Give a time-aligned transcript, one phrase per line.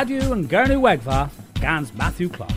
[0.00, 1.28] And Gernu Wegva,
[1.60, 2.50] Gans Matthew Clark.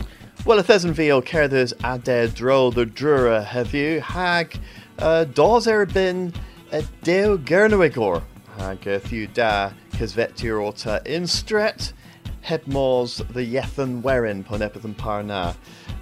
[0.46, 4.58] Well, a thesan vi o cerdders a de dro the drura heddiw, hag
[4.98, 6.34] uh, dos erbyn
[6.72, 8.22] y dew gernwigor,
[8.56, 11.92] hag thiw da cysfeti'r ota in stret,
[12.40, 15.54] heb mors the yethan werin pon epithan parna.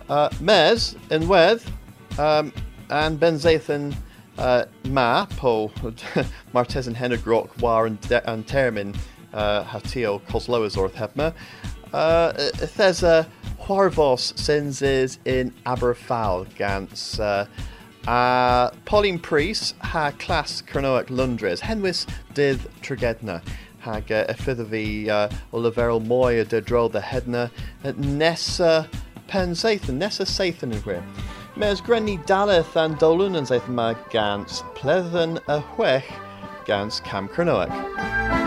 [0.09, 1.61] Uh, mes, yn wedd,
[2.21, 2.53] um,
[2.89, 3.93] and ben zathan
[4.39, 5.73] uh, ma po
[6.53, 6.97] martes and
[7.61, 8.95] war and, and termin
[9.33, 11.33] uh, cosloas orth hebma.
[11.93, 12.33] Uh,
[12.77, 13.27] thesa
[13.61, 17.47] Huarvos senses in Aberfal gans uh,
[18.09, 23.41] uh, Pauline Priest ha class Cernoac Lundres henwis dydd Trigedna
[23.81, 27.51] hag uh, effyddafi uh, o leferol mwy y dydrol the hedna
[27.85, 28.89] nesa
[29.29, 31.03] pen seithan, nesa seithan yn gwir.
[31.57, 36.09] Mes grenni daleth an dolwn yn seithan ma gans pledden a chwech
[36.67, 38.42] gans Cam Cernoac.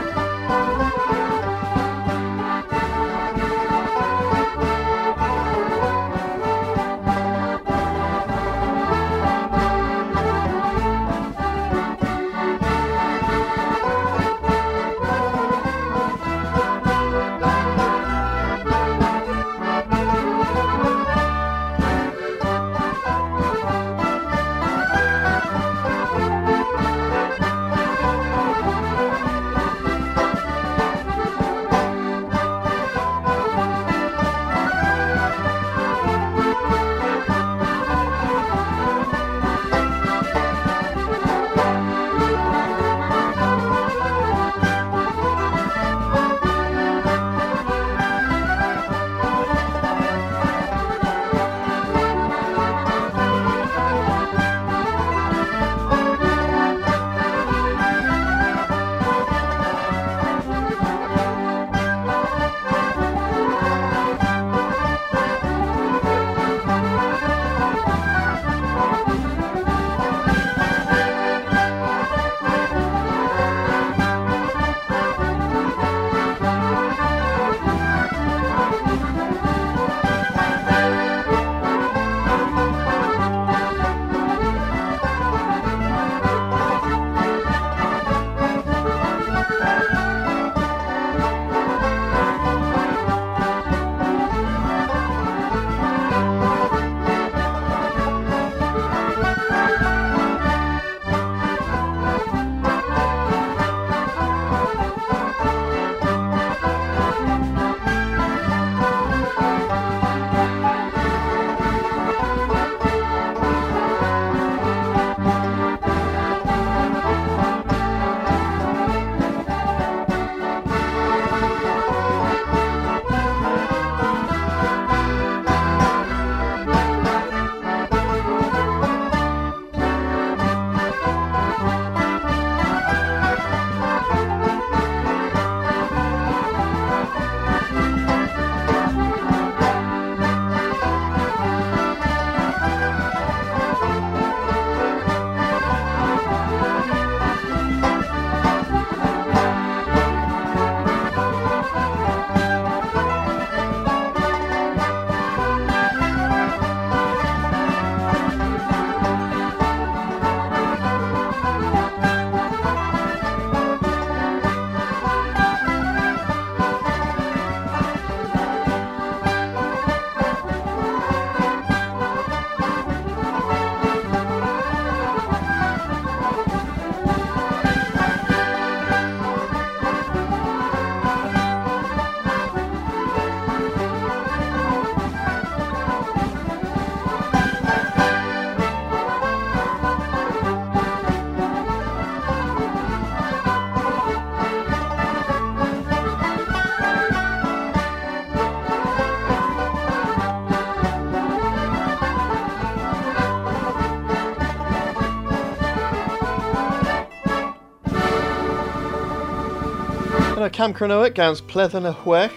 [210.55, 212.31] Cam Cronoic gans chwech,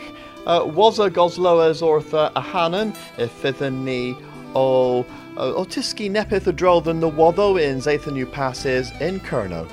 [0.44, 4.16] uh, was a gosloas orth a hanan, fithen ni
[4.56, 5.06] o,
[5.36, 9.68] otiski tiski nepith a drol than the waddo in Zathan new passes in Kerno.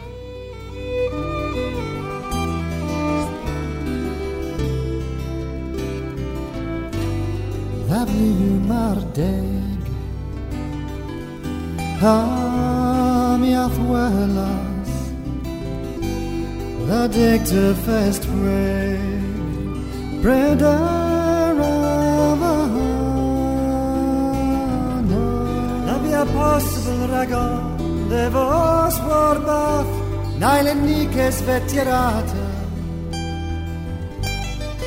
[7.90, 9.88] Lovely mardeg
[11.98, 14.75] Ham iathwela
[16.88, 19.00] La dikte fest pray
[20.22, 22.58] Breder of a
[25.88, 27.48] Na bhí possible ragá
[28.10, 29.94] de bhs war bath
[30.42, 32.46] Naile níkes vetirata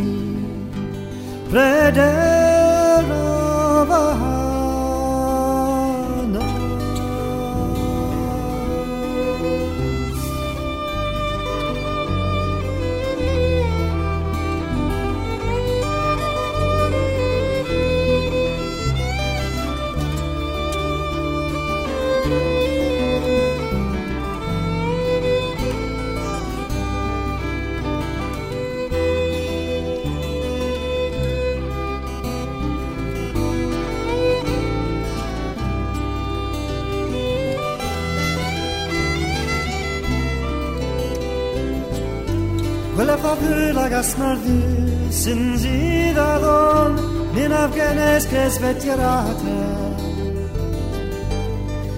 [44.01, 46.91] favela gasnardi sin zidadon
[47.35, 49.59] Min afghanes che svetierata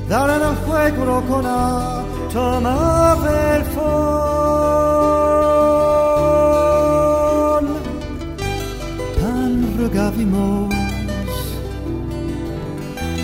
[0.08, 2.04] Dare al fuego cona
[2.34, 3.84] Tomava il fon.
[9.20, 10.74] Pan rugavimos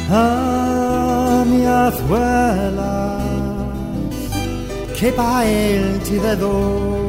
[0.10, 0.12] A
[1.50, 3.24] mi azuelas
[4.98, 7.09] Que pael ti de dos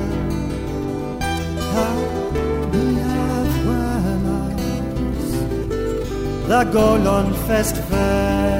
[6.51, 8.51] La golon fest fair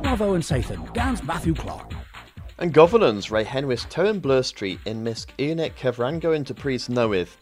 [0.00, 1.97] Bravo and Sathan, Gans Matthew Clark.
[2.60, 7.36] And governance Ray Henwys Town Blur Street in Misk Unek Kevrango into Priest Knowith.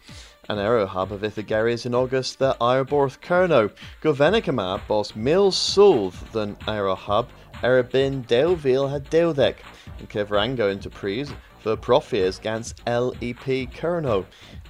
[0.50, 3.70] An arrow hub of Ithageris in August the Ireborth Kerno.
[4.02, 7.30] Govenicama boss Mills Sulth than arrow hub
[7.62, 9.56] Erabin Daleville had Daldek.
[9.98, 14.26] And Kevrango into Priest for Profias Gans LEP Kerno.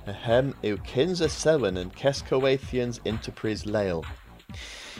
[0.07, 4.05] Ahem Ukinza Sewen and Keskoathians into Priest Lale.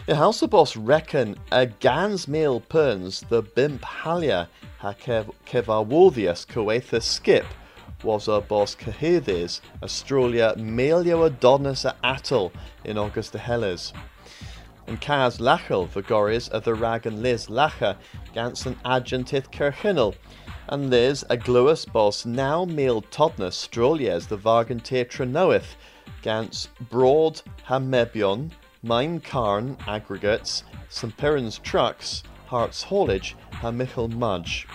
[0.05, 4.47] The House of Boss reckon a gans meal perns the bimp halia
[4.79, 7.45] ha kev kevarwothius coethus skip
[8.05, 12.53] was a boss cahidis Australia melio adonis a atal
[12.85, 13.93] in August the Helles.
[14.87, 17.97] And Kaz Lachel the goris of the rag and Liz Lacha
[18.33, 20.15] gansen adjuntith kirchinel.
[20.69, 25.75] And Liz a gluus boss now meal todnus strolies the vargantir trinoeth
[26.23, 28.53] gans broad hamebion
[28.87, 31.17] Mine Carn Aggregates, St.
[31.17, 34.69] Piran's Trucks, Hearts Haulage, and Michael Mudge.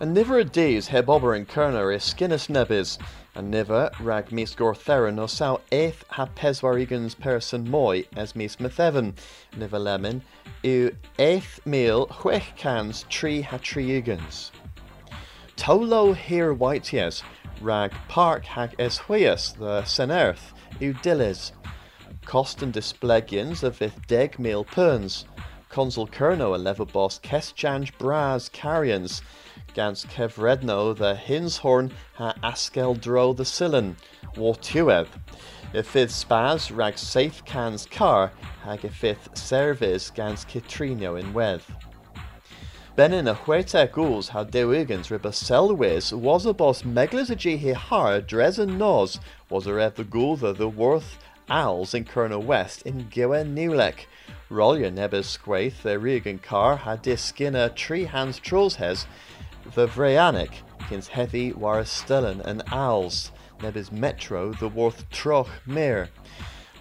[0.00, 2.98] And niver a days heb ober in Kerner is skinnis nebis,
[3.36, 9.14] and niver rag mis gortherin o sao eith ha peswarigans person moi as mis methevan,
[9.56, 10.24] niver lemon,
[10.64, 14.50] u eith meal chwech cans tri ha triugans.
[15.56, 17.22] Tolo here white yes,
[17.60, 21.52] rag park hag es huias the senerth, u dillis.
[22.24, 25.24] Kosten displegians of ith deg meal perns.
[25.68, 29.22] Consul Kerno a lever boss Kesjanj Braz carrions.
[29.74, 33.96] Gans Kevredno the Hinshorn ha Askel Dro the Sillen.
[34.36, 35.06] Wartuev.
[35.74, 41.62] Y fydd spaz rag safe cans car hag fydd service gans Citrino in wedd.
[42.96, 48.20] Benin a chwete gŵls ha dewigans riba selwys was a boss meglas a he har
[48.20, 49.18] dres and nos
[49.50, 54.06] was a rev the gulda the worth owls in Colonel West in Gwen Newlek.
[54.50, 59.06] Rolia nebes squaith the Regan car had skinner tree hands trolls hes
[59.74, 60.50] the Vreanic
[60.88, 63.32] kins heavy war stellen and owls
[63.62, 66.08] nebes metro the worth troch mir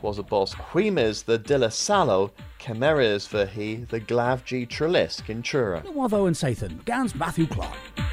[0.04, 5.82] was a boss Quimes the Dilla Salo, Cameras for he the Glavg Trelisk in Chura.
[5.86, 8.13] Wavo and Sathan, Gans Matthew Clark.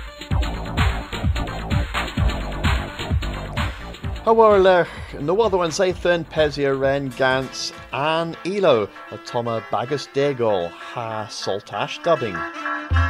[4.30, 12.00] Hawarlech, Nawatho and Sathan, Pezia Ren, Gans, An Elo, a Toma Bagus Degol, Ha Saltash
[12.04, 13.09] Dubbing.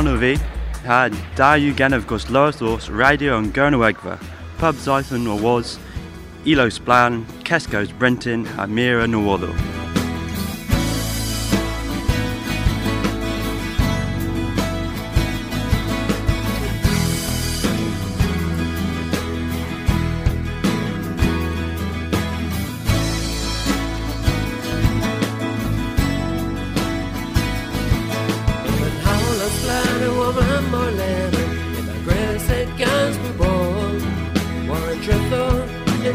[0.00, 0.38] John Uvi
[0.82, 4.18] had da you gan of gos Lorthos radio and Gernowegva,
[4.56, 5.78] pub Zython or was,
[6.46, 9.06] Elo Splan, Kesco's Brenton, Amira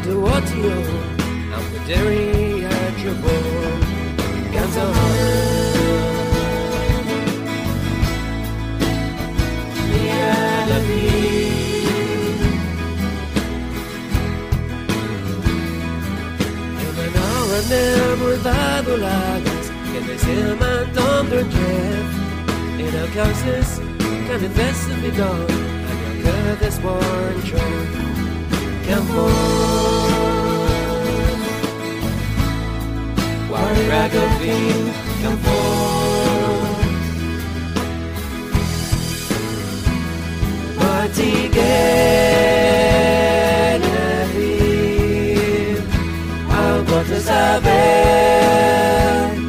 [0.06, 3.36] de I'm Deri Hajabo,
[4.54, 5.56] Gazahara.
[18.18, 22.08] mudado lagas que desea mandando jeff?
[22.80, 23.82] In our closest
[24.28, 25.52] can invest in me gone
[25.90, 28.15] and your good is born true
[28.88, 29.32] Come on
[33.50, 35.66] Why rag of being Come on
[40.78, 42.16] Martigay
[47.08, 47.70] to saber
[49.38, 49.45] if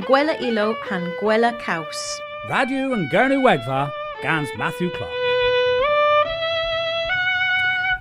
[0.06, 2.20] Gwela ilo han Gwela Caus.
[2.48, 3.90] Radio and Gurnu Wegva,
[4.22, 5.10] Gans Matthew Clark.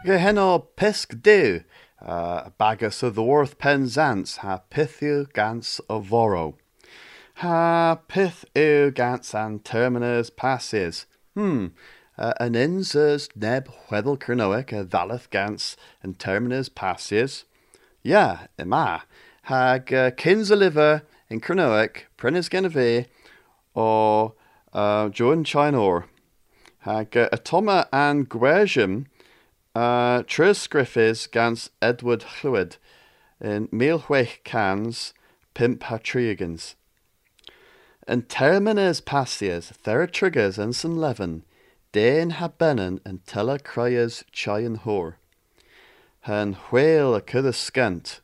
[0.06, 1.64] Gehenna pisk du,
[2.06, 6.54] uh, bagus of the worth penzance ha pithu gans of voro.
[7.38, 11.08] Ha pith u gans and terminus passes.
[11.34, 11.70] Hmm.
[12.18, 17.44] Uh, an insers neb hwedel kernoic a valeth gans and terminus passes.
[18.04, 19.04] Ja, ima.
[19.44, 20.12] Hag uh,
[20.56, 23.08] liver in Cronoic, Prentice Genevieve,
[23.74, 24.34] or
[24.74, 26.06] uh, Joan Chinor.
[26.80, 29.08] Hag uh, Atoma and Gresham,
[29.74, 32.78] uh, Tris Griffiths gans Edward Llwyd
[33.42, 35.14] in Milchwech Cans,
[35.54, 36.76] Pimp Hatriegans.
[38.08, 40.96] And termines passias, thera triggers and san
[41.96, 45.18] Dain habennen and tella cryas chayan hor.
[46.24, 48.20] Han whale a cud scant,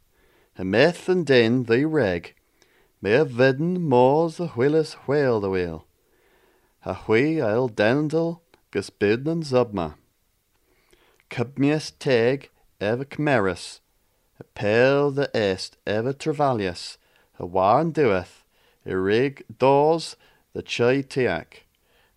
[0.58, 2.36] a meth and din the reg,
[3.02, 5.86] Me a vidden mors a whillis whale the wheel.
[6.84, 9.96] A hui I'll dendel gus bidden zubma.
[11.30, 12.50] Cubmius teg
[12.82, 13.80] ever cmeris.
[14.38, 16.98] A pale the est ever travalius.
[17.40, 18.44] A warn doeth.
[18.86, 20.18] A rig doors
[20.52, 21.64] the chai tiak.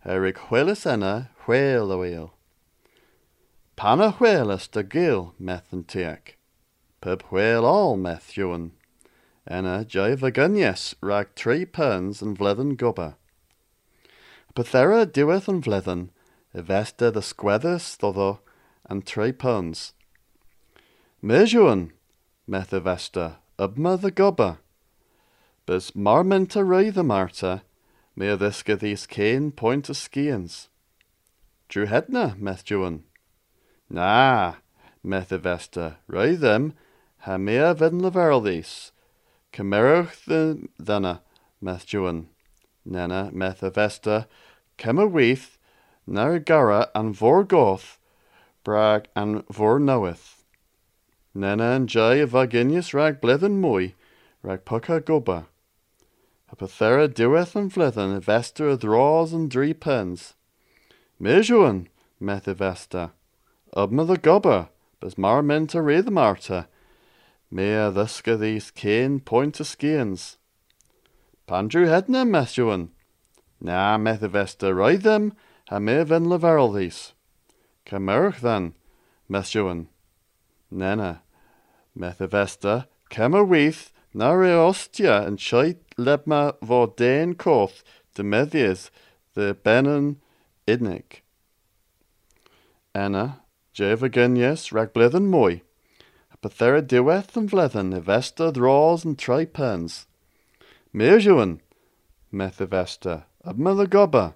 [0.06, 2.34] A rig whillis enna whale the wheel.
[3.74, 6.36] Panna whalus de gil meth and tiak.
[7.00, 8.72] Pub whale all meth yuan.
[9.46, 13.16] Enna jai vagunyes rag tri perns and vlethen gubba.
[14.54, 16.10] Pathera diweth and vlethen,
[16.54, 18.40] evesta the squethus thotho
[18.84, 19.94] and tri perns.
[21.22, 21.92] Mejuan,
[22.46, 24.58] meth evesta, ubma the gubba.
[25.64, 27.62] Bus marmenta ray the marta,
[28.16, 30.68] me adisca these cane point of skians.
[31.68, 33.04] Drew hedna, meth juan.
[33.90, 34.54] Nah,
[35.02, 36.74] meth evesta, ray them,
[37.18, 38.90] ha mea vid le veraldís,
[39.52, 41.22] Camerach the dana
[41.60, 42.28] meth juan,
[42.84, 44.26] nena meth a vesta,
[44.80, 45.58] cem a weith,
[46.06, 47.98] nar gara an vor goth,
[48.62, 50.44] brag an vor knoweth.
[51.34, 53.94] Nena an jai a vaginius rag blithen mwy,
[54.42, 55.46] rag pucca goba.
[56.54, 60.34] A pathera diweth an flithen a vesta draws an drie pens.
[61.20, 61.88] Mejuan,
[62.20, 63.10] meth a vesta.
[63.76, 64.68] Ubma the goba,
[65.00, 66.68] bas mar menta re the marta.
[67.50, 70.36] Mea thusca these cane point to skians.
[71.48, 72.90] Pandrew hedna mejuan.
[73.60, 75.32] Na meth a vesta ride them,
[75.70, 77.14] ha me ven leveril these.
[77.84, 78.74] Camerach then,
[79.28, 79.88] mejuan.
[80.70, 81.22] Nena,
[81.98, 87.82] Methavesta, Kemmer weith, nare ostia, and chait lebma vordain koth,
[88.14, 88.90] de methies,
[89.34, 90.16] the benon
[90.66, 91.20] idnik.
[92.94, 93.40] Anna,
[93.74, 95.62] Jeva Gunyes, rag blithen moy.
[96.32, 100.06] A pathera diweth and vlethen, evesta draws and tripens.
[100.94, 101.58] Mirjuan,
[102.32, 104.34] Methavesta, ab mother gobba,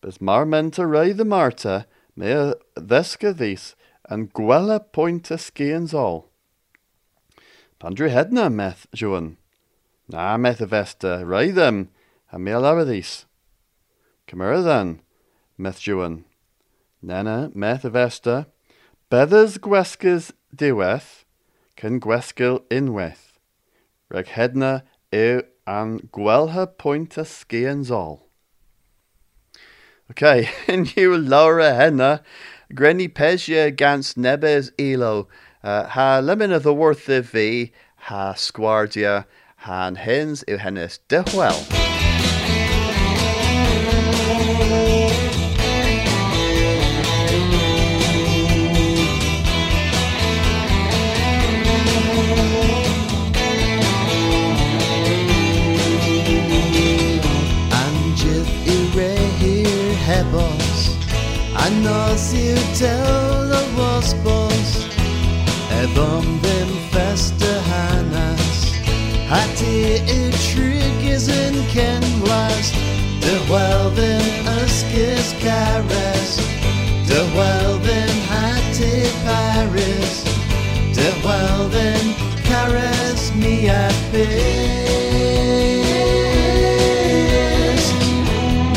[0.00, 3.74] bes marmenta ray the marta, mea vesca these,
[4.08, 6.29] and gwella pointa skians all.
[7.80, 9.38] Pandru hedna meth Joan.
[10.06, 11.88] Na meth a vesta, rai them,
[12.30, 13.24] a meel aradis.
[14.26, 15.00] Camera then,
[15.56, 16.26] meth Joan.
[17.00, 18.48] Nena meth a vesta,
[19.10, 21.24] bedders gweskes diweth,
[21.74, 23.38] can gweskil inweth.
[24.10, 28.28] Reg hedna ew an gwelha pointa skians all.
[30.10, 32.22] Okay, and you Laura Henna,
[32.74, 35.28] Grenny Pesia gans nebes elo.
[35.62, 40.98] Uh, ha lemon of the worth of v, ha squardia, han hens i hennes
[59.38, 60.80] here hebos
[61.54, 64.39] Anos you tell the waspos
[65.80, 68.74] Evom them festa hanas
[69.30, 72.70] Hati it triggers in ken was
[73.24, 74.20] De while them
[74.60, 76.36] uskis caras
[77.08, 80.22] De while them hati paris.
[80.92, 82.14] De while them
[82.44, 83.94] caras me at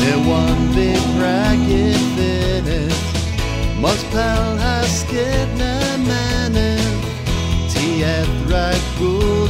[0.00, 1.02] Det one big
[2.16, 3.00] finneth
[3.78, 5.83] Must pal hasket na maneth
[8.04, 9.43] Tieth right cool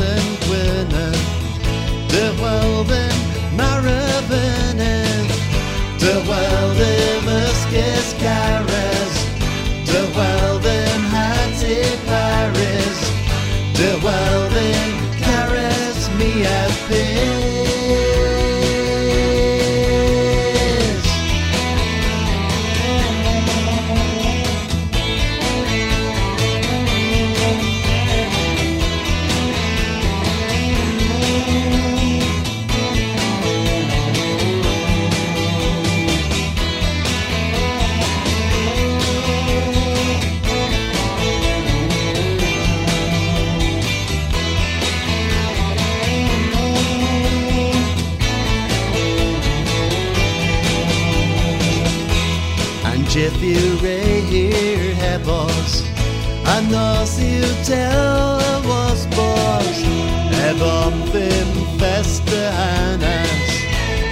[62.57, 63.51] hanas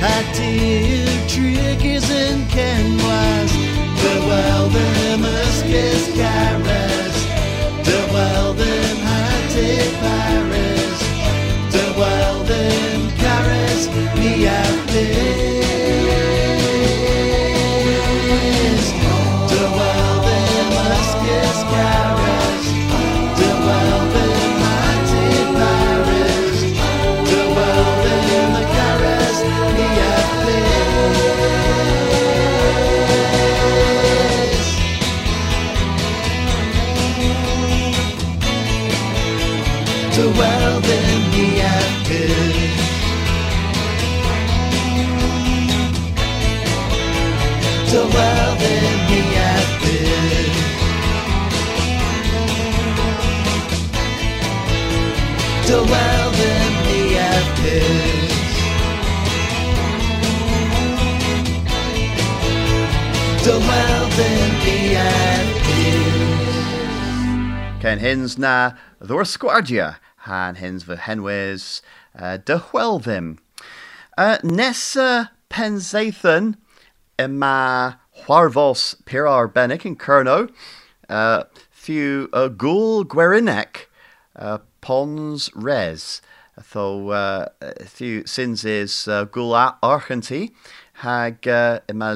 [0.02, 0.52] Hati
[0.90, 3.50] you triggers in ken was
[4.02, 4.14] The
[5.34, 6.91] uskis caras The
[63.44, 65.42] Well then be at
[67.82, 69.96] this hins na ddwr sgwardia,
[70.28, 71.82] han hins fy henwys
[72.14, 73.38] uh, dy hwelfim.
[74.16, 76.54] Uh, nesa pensaethyn
[77.18, 80.48] yma chwarfos pirar benig yn Cerno,
[81.08, 83.88] uh, few uh, gŵl gwerinec
[84.36, 86.22] uh, pons res.
[86.70, 87.48] Tho uh,
[87.86, 90.52] few sins is uh, archanti,
[91.02, 92.14] hag uh, yma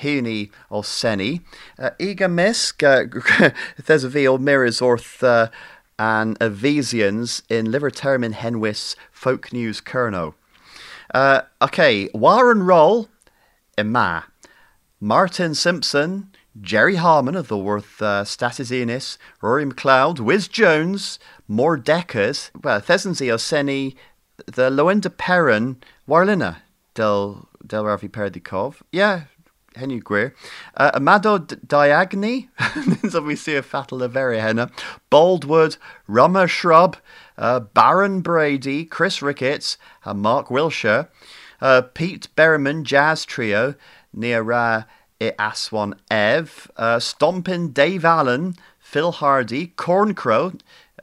[0.00, 1.40] huni o seni.
[1.78, 3.50] Uh, Iga misg, uh,
[3.86, 5.48] there's a fi o mirrors uh,
[5.98, 10.34] and Evesians in liver term henwis folk news kerno.
[11.14, 13.08] Uh, okay, Warren Roll,
[13.76, 14.26] Emma.
[15.00, 18.24] Martin Simpson, Jerry Harmon of the Worth uh,
[19.40, 23.96] Rory McLeod, Wiz Jones, more Deckers, well, Thesensy Oseni,
[24.46, 26.58] the Loenda Perrin, Warlina,
[26.94, 28.82] Del Del Ravi Perdikov.
[28.90, 29.24] Yeah,
[29.76, 30.34] Henry Greer.
[30.76, 32.48] Uh, Amadou Diagne,
[33.08, 34.70] so we see a fatal very henna.
[35.10, 36.96] Baldwood, Rummer Shrub,
[37.38, 41.08] uh, Baron Brady, Chris Ricketts, uh, Mark Wilshire,
[41.60, 43.74] uh, Pete Berryman Jazz Trio,
[44.16, 44.86] Nira
[45.38, 50.52] Aswan Ev, uh, Stompin Dave Allen, Phil Hardy, Corncrow,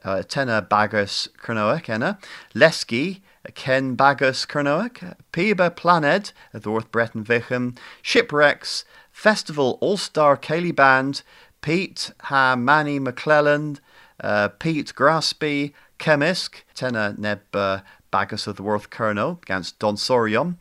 [0.04, 2.18] uh, Tenna Bagus Kernoak, Enna,
[2.54, 3.22] Lesky,
[3.54, 11.22] Ken Bagus Kernoak, Piba Planed, Thorth Breton Vichem, Shipwrecks, Festival All Star Ceilidh Band,
[11.62, 13.80] Pete Ha Manny McClelland,
[14.22, 20.56] uh, Pete Graspy, Chemisk, Tenna Neb uh, Bagus of the Worth Kerno against Donsorium,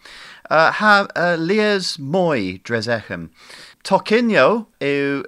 [0.49, 3.29] uh, ha uh, Lias Moy Dresechem,
[3.83, 5.25] Tokinio yw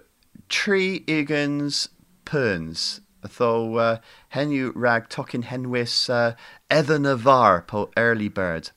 [0.49, 1.89] tri ugans
[2.25, 3.01] perns,
[3.37, 3.99] tho
[4.33, 6.35] henu rag tokin henwis uh,
[6.69, 8.71] edden var po early bird.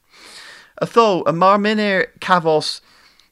[0.80, 2.80] Tho a mar minir cavos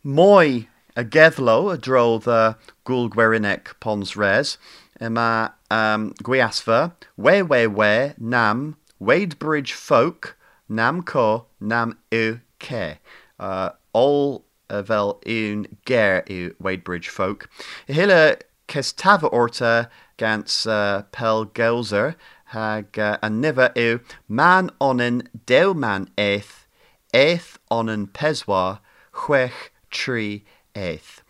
[0.05, 4.59] moi a gedlo a dro the gul gwerinek pons res,
[5.01, 10.37] yma um, gwiasfa, we we we nam, Wadebridge folk,
[10.69, 12.99] nam co, nam u ke.
[13.41, 17.49] Uh, all fel un ger yw Wadebridge folk.
[17.89, 18.37] Hyle
[18.69, 22.15] cestava orta gans uh, pel gelser
[22.53, 26.67] hag uh, a nifer yw man onen dew man eith,
[27.15, 28.81] eith onen peswa,
[29.13, 30.45] chwech tri
[30.75, 31.23] eith.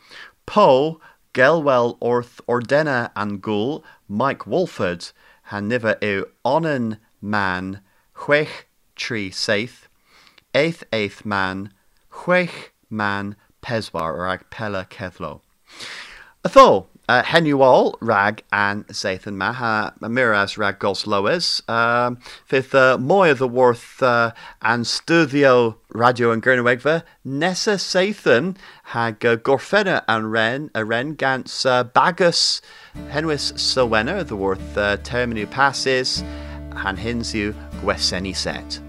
[0.47, 1.01] Po,
[1.35, 5.13] gelwel orth ordena an gul, Mike Wolford,
[5.51, 7.81] han nifer yw onen man,
[8.17, 8.65] chwech
[8.97, 9.89] tri saith,
[10.55, 11.71] eith eith man,
[12.11, 15.41] chwech man peswar ag pella cethlo.
[16.45, 21.63] Atho, uh, henuol rag and Zathan ma ha miras rag gos loes.
[21.69, 28.57] Um, fydd uh, mwy o worth uh, an studio radio yn Gernywegfa nesa Zathan
[28.95, 32.61] hag uh, gorffenna an ren a ren gans uh, bagus
[33.11, 36.23] henwys sylwenna the worth uh, terminu passes
[36.87, 38.81] and hins yw gweseni set.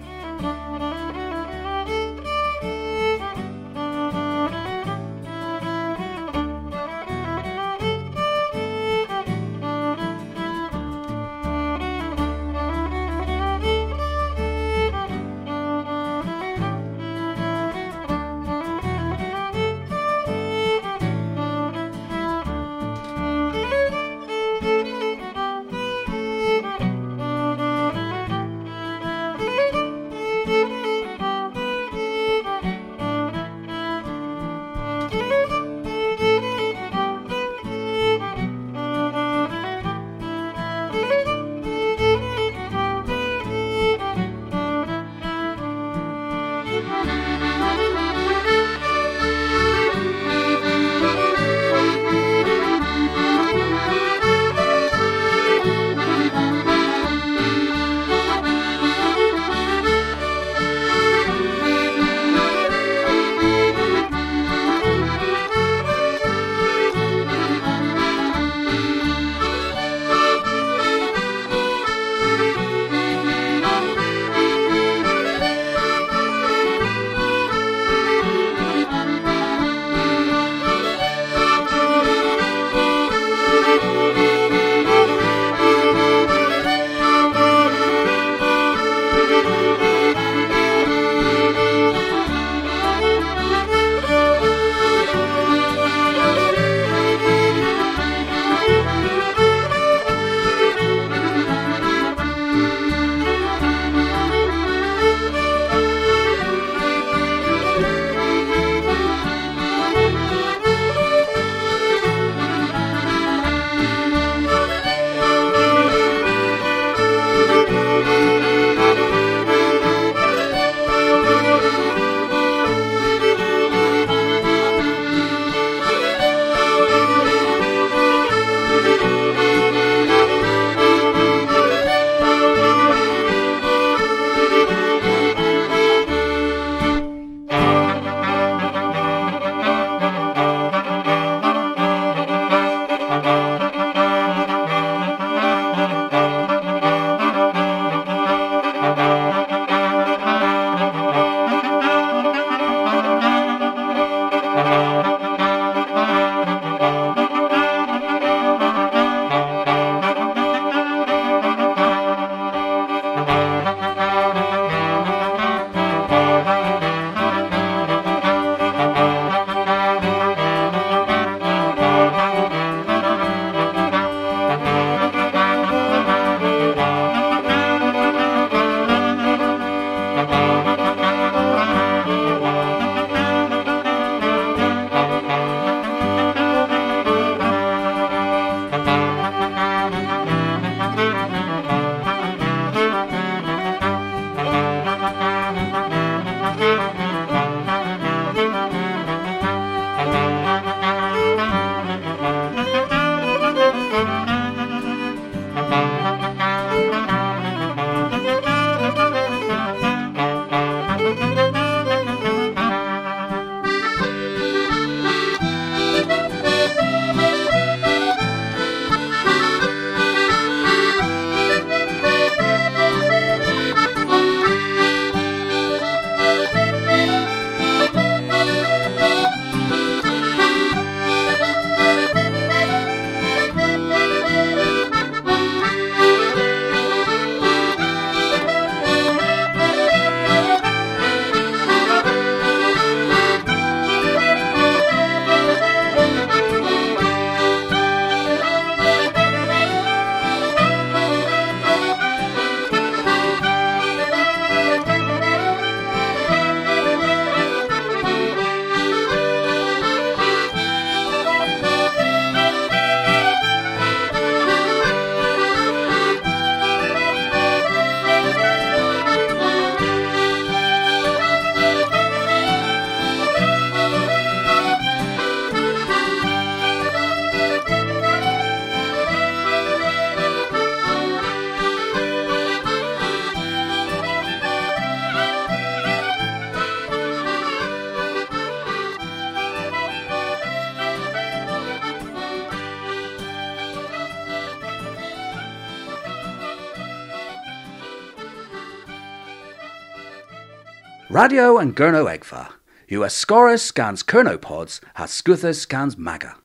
[301.24, 302.52] Radio and Gurno Egfa.
[302.90, 306.36] US Scorus scans Kernopods, has Scuthus scans Maga.